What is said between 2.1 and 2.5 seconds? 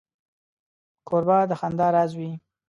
وي.